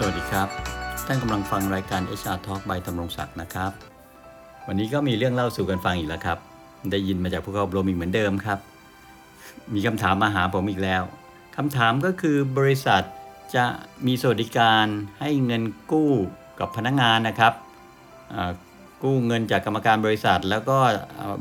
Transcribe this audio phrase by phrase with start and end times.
[0.00, 0.48] สวัสดีครับ
[1.06, 3.72] ท่านกำลังฟังรายการ HR Talk by ธำรงศักดิ์นะครับ
[4.66, 6.38] วันนี้ก็มีเรื่องเล่าสู่กันฟังอีกแล้วครับ
[6.90, 8.58] ได้ยินมาจากผู้เข้าอบรมอีกเหมือนเดิมครับ
[9.74, 11.02] มีคำถามมาหาผมอีกแล้ว
[11.56, 13.02] คำถามก็คือบริษัท
[13.56, 13.64] จะ
[14.06, 14.84] มีสวัสดิการ
[15.20, 15.62] ให้เงิน
[15.92, 16.12] กู้
[16.60, 17.52] กับพนักงานนะครับ
[19.02, 20.78] กู้เงินจากกรรมการบริษัท แล้วก็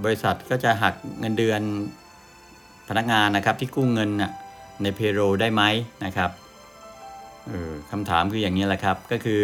[0.03, 1.61] บริษัทก็จะหักเงินเดือน
[2.89, 4.09] พนักงานนะครับที่กู้เงิน
[4.81, 5.63] ในเพโรได้ไหม
[6.05, 6.31] นะครับ
[7.47, 9.41] เออคำถามคืออย่างนี้แหละครับ ก็คือ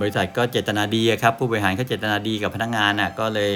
[0.00, 3.50] บริษัทก็เจตนาดีครับ ผู้บริหารเขาเจตนาดีกับพนักงานน่ะก็เลย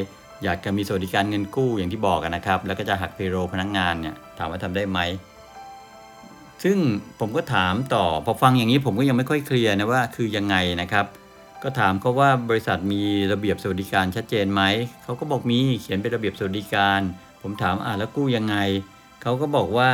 [0.44, 4.98] อยากจะมีสวัสดิการเงินกู้อย่างที่บอกนะครับ แล้วก็จะหักเพโรพนักงานเนี่ยถามว่าทำได้ไหม
[6.64, 6.78] ซึ่ง
[7.20, 11.06] ผมก็ถามต่อพอฟังอย่างนี้ผมก็ยังไม่ค่อยเคลียร์นะว่าคือยังไงนะครับ
[11.62, 14.62] ก็ถามเขาว่าบริษัทมีระเบียบสวัสดิการชัดเจนไหม
[15.02, 17.00] เขาก็บอกมีเขียนเป็นระเบียบสวัสดิการ
[17.42, 18.56] ผมถามอ่าแล้วกู้ยังไง
[19.22, 19.88] เขาก็บอกว่า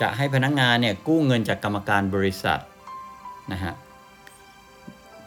[0.00, 2.60] จะให้พนักงานเนี่ยกู้เงินจากกรรมการบริษัท
[3.52, 3.74] นะฮะ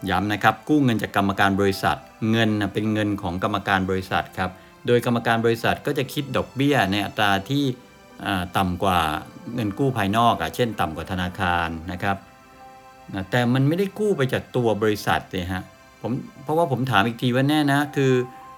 [0.09, 1.97] ย้ำนะครับกู้เงินจากกรรมการบริษัท
[2.31, 4.51] เงินเป็นเงินของกรรมการบริษัทครับ
[4.87, 7.63] โดยกรรมการบริษัทก็จะคิดดอกเบี้ยในอัตราที่
[8.25, 8.99] อ่าต่ำกว่า
[9.55, 12.17] เงินกู้ภายนอกอะเช่น ต่ำกว่าธนาคารนะครับ
[13.31, 15.63] แต่มันไม่ได้กู้ไปจากตัวบริษัทเลยฮะ
[16.01, 16.11] ผม
[16.43, 18.11] เพราะว่าผมถามอีกทีว่าแน่นะคือ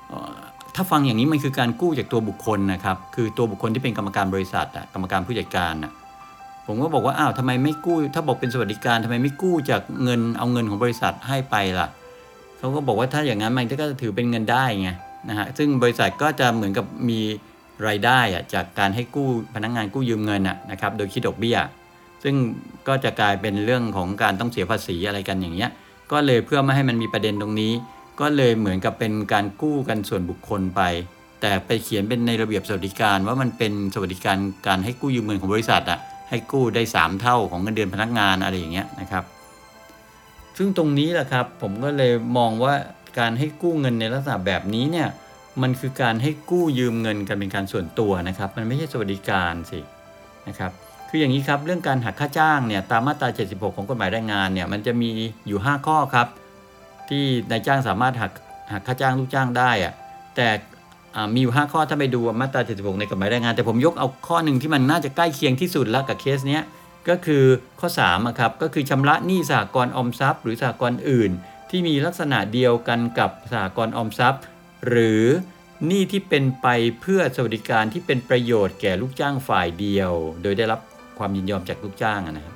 [0.10, 0.36] เอ่อ
[0.76, 5.92] ถ้าฟังอย่างนี้มันคือการกู้จากตัวบุคคลนะครับคือตัวบุคคลที่เป็นกรรมการบริษัทอะกรรมการผู้จัดการอะ
[6.68, 11.88] ผมก็บอกว่าอ้าวทำไมไม่กู้ ถ้าบอกเป็นสวัสดิการทำไมไม่กู้จากเงินเอาเงินของบริษัทให้ไปล่ะ
[12.58, 14.90] เขาก็บอกว่าถ้าอย่างนั้นมันก็จะถือเป็นเงินได้ไง
[15.30, 17.20] นะฮะซึ่งบริษัทก็จะเหมือนกับมี
[17.88, 21.58] รายได้อะจากการให้กู้พนักงานกู้ยืมเงินอะนะครับโดยคิดดอกเบี้ย
[22.24, 22.36] ซึ่ง
[22.88, 25.72] ก็จะกลายเป็นเรื่องของการต้องเสียภาษีอะไรกันอย่างเงี้ย
[26.12, 27.74] ก็เลยเพื่อไม่ให้มันมีประเด็นตรงนี้
[28.20, 30.82] ก็เลยเหมือนกับเป็นการกู้กันส่วนบุคคลไป
[31.42, 39.24] แต่ไปเขียนเป็นในระเบียบสวัสดิการว่ามันเป็นสวัสดิการการให้กู้ยืมเงินของบริษัทอะ ให้กู้ได้ 3 เท่าของเงินเดือนพนักงานอะไรอย่างเงี้ยนะครับ
[40.58, 42.76] ซึ่งตรงนี้แหละครับผมก็เลยมองว่า
[43.20, 45.08] การให้กู้เงินในลักษณะแบบนี้เนี่ย
[45.62, 49.80] มันคือการให้กู้ยืมเงินกันเป็นการส่วนตัวนะครับ มันไม่ใช่สวัสดิการสิ
[50.48, 50.72] นะครับ
[51.10, 55.10] คืออย่างนี้ครับเรื่องการหักค่าจ้างเนี่ยตามมาตรา 76 ของกฎหมายแรงงานเนี่ยมันจะมี
[55.48, 56.28] อยู่ 5 ข้อครับ
[57.10, 58.32] ที่นายจ้างสามารถหัก
[58.72, 59.94] หักค่าจ้างลูกจ้างได้อะ
[60.36, 60.48] แต่
[61.34, 66.64] มีอยู่ 5 ข้อถ้าไปดูมาตรา 76 ในกฎหมายแรงงาน แต่ผมยกเอาข้อหนึ่งที่มันน่าจะใกล้เคียงที่สุดแล้วกับเคสเนี้ย
[67.10, 67.44] ก็คือ
[67.80, 71.32] ข้อ3ครับก็คือชำระหนี้สหกรณ์ออมทรัพย์ หรือสหกรณ์อื่น
[71.70, 74.42] ที่มีลักษณะเดียวกันกับสหกรณ์ออมทรัพย์
[74.88, 75.24] หรือ
[75.88, 76.68] หนี้ที่เป็นไป
[77.02, 80.80] เพื่อสวัสดิการที่เป็นประโยชน์แก่ลูกจ้างฝ่ายเดียว โดยได้รับ
[81.18, 82.56] ความยินยอมจากลูกจ้างนะครับ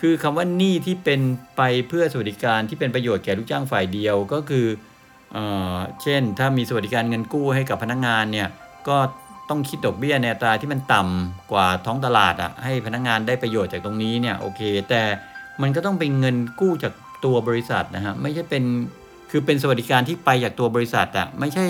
[0.00, 1.20] คือคำว่าหนี้ที่เป็น
[1.56, 4.66] ไปเพื่อสวัสดิการที่เป็นประโยชน์แก่ลูกจ้างฝ่ายเดียวก็คือ
[6.02, 8.48] เช่น ถ้ามีสวัสดิการเงินกู้ให้กับพนักงานเนี่ย
[8.88, 8.96] ก็
[9.48, 15.02] ต้องคิดดอกเบี้ยในอัตราที่มันต่ำกว่าท้องตลาดอะให้พนักงานได้ประโยชน์จากตรงนี้เนี่ยโอเค แต่
[15.62, 16.92] มันก็ต้องเป็นเงินกู้จาก
[17.24, 18.64] ตัวบริษัทนะฮะไม่ใช่เป็น
[19.30, 21.64] คือเป็นสวัสดิการที่ไปจากตัวบริษัทอะไม่ใช่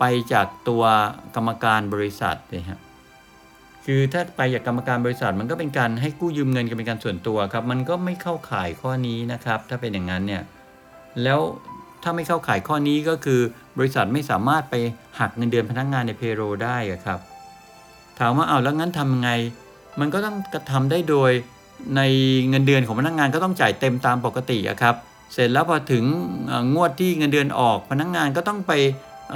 [0.00, 0.82] ไปจากตัว
[1.36, 2.80] กรรมการบริษัทเลยฮะ
[3.86, 10.42] คือถ้าไปจากกรรมการบริษัทมันก็เป็นการให้กู้ยืมเงินกันเป็นการส่วนตัวครับ มันก็ไม่เข้าข่ายข้อนี้นะครับ ถ้าเป็นอย่างนั้นเนี่ย
[11.22, 11.40] แล้ว
[12.02, 13.40] ถ้าไม่เข้าข่ายข้อนี้ก็คือ
[13.78, 14.74] บริษัทไม่สามารถไป
[15.20, 16.76] หักเงินเดือนพนักงานในเพโรได้
[17.06, 17.18] ครับ
[18.18, 19.30] ถามว่าเอาแล้วงั้นทำยังไง
[20.00, 21.30] มันก็ต้องกระทำได้โดย
[21.96, 22.00] ใน
[22.48, 24.94] เงินเดือนของพนักงานก็ต้องจ่ายเต็มตามปกติครับ
[25.32, 26.04] เสร็จแล้วพอถึง
[26.74, 28.72] งวดที่เงินเดือนออก พนักงานก็ต้องไป
[29.30, 29.34] เ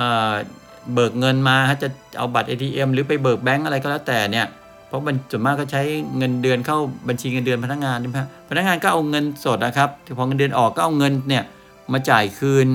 [0.92, 1.88] เบิกเงินมาจะ
[2.18, 4.46] เอาบัตร ATM หรือไปเบิกแบงก์อะไรก็แล้วแต่เนี่ย
[4.88, 5.82] เพราะมันส่วนมากก็ใช้
[6.18, 6.78] เงินเดือนเข้า
[7.08, 8.18] บัญชีเงินเดือนพนักงานใช่ไหม
[8.50, 9.88] พนักงานก็เอาเงินสดนะครับ
[10.18, 11.44] พอเงินเดือนออกก็เอาเงินเนี่ย
[11.92, 12.68] มาจ่ายคืน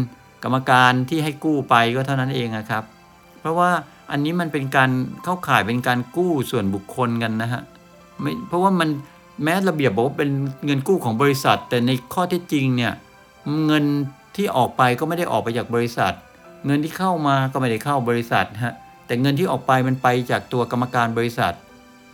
[0.44, 2.84] กรรมการที่ให้กู้ไปก็เท่านั้นเองนะครับ
[3.40, 3.70] เพราะว่า
[4.12, 4.90] อันนี้มันเป็นการ
[5.24, 7.62] เข้าข่ายเป็นการกู้ส่วนบุคคลกันนะฮะ
[8.22, 8.90] ไม่เพราะว่ามัน
[9.44, 10.30] แม้ระเบียบบอกว่าเป็น
[10.66, 12.94] เงินกู้ของบริษัท แต่ในข้อเท็จจริงเนี่ย
[13.66, 13.86] เงิน
[14.36, 16.14] ที่ออกไปก็ไม่ได้ออกไปจากบริษัท
[16.66, 18.74] เงินที่เข้ามาก็ไม่ได้เข้าบริษัทฮะ
[19.06, 21.54] แต่เงินที่ออกไปมันไปจากตัวกรรมการบริษัท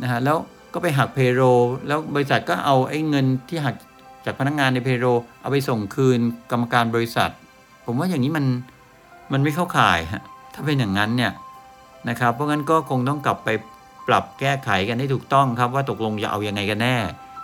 [0.01, 0.37] นะฮะแล้ว
[0.73, 1.41] ก็ไปหักเพโร
[1.87, 3.75] แล้วบริษัทก็เอาไอ้เงินที่หัก
[4.27, 5.05] จากพนักงานในเพโร
[5.41, 6.19] เอาไปส่งคืน
[6.51, 7.31] กรรมการบริษัท
[7.85, 8.45] ผมว่าอย่างนี้มัน
[9.33, 11.31] มันไม่เข้าข่ายฮะถ้าเป็นอย่างนั้นเนี่ย
[12.09, 13.49] นะครับ เพราะงั้นก็คงต้องกลับไป
[14.07, 16.95] ปรับแก้ไขกันให้ถูกต้องครับ ว่าตกลงจะเอาอยังไงกันแน่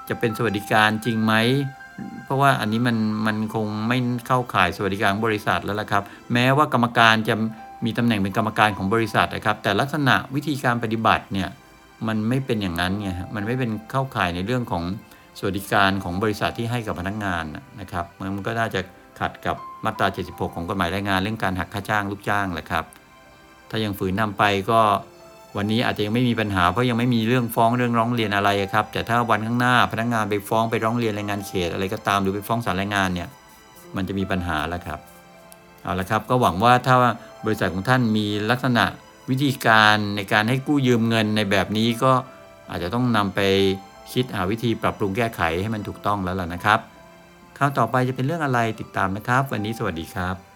[0.09, 1.33] จะเป็นสวัสดิการจริงไหม
[2.25, 2.97] เพราะว่าอันนี้มัน
[3.27, 3.97] มันคงไม่
[4.27, 6.03] เข้าข่ายสวัสดิการบริษัทแล้วละครับ
[6.33, 7.35] แม้ว่ากรรมการจะ
[7.85, 11.49] มีตำแหน่งเป็นกรรมการของบริษัทนะครับ แต่ลักษณะวิธีการปฏิบัติเนี่ย
[12.07, 14.83] มันไม่เป็นอย่างนั้นไงมันไม่เป็นเข้าข่ายในเรื่องของ
[15.37, 17.43] สวัสดิการของบริษัทที่ให้กับพนักงาน
[17.79, 18.81] นะครับมันก็น่าจะ
[19.19, 22.85] ขัดกับมาตรา 76 ของกฎหมายแรงงานเรื่องการหักค่าจ้างลูกจ้างแหละครับ
[23.69, 24.81] ถ้ายังฝืนนำไปก็
[25.57, 33.29] วันนี้อาจจะยังไม่มีปัญหาเพราะยังไม่มีเรื่องฟ้องเรื่องร้องเรียนอะไรครับ แต่ถ้าวันข้างหน้าพนักงานไปฟ้องไปร้องเรียนแรงงานเขตอะไรก็ตามหรือไปฟ้องศาลแรงงานเนี่ย
[33.95, 34.99] มันจะมีปัญหาแล้วครับ
[35.83, 36.95] เอาละครับก็หวังว่าถ้า
[37.45, 38.85] บริษัทของท่านมีลักษณะ
[39.29, 42.11] วิธีการในการให้กู้ยืมเงินในแบบนี้ก็
[42.69, 43.41] อาจจะต้องนำไป
[44.11, 46.79] คิดหาวิธีปรับปรุงแก้ไขให้มันถูกต้องแล้วล่ะนะครับ
[47.57, 50.52] คราวต่อไปจะเป็นเรื่องอะไรติดตามนะครับ วันนี้สวัสดีครับ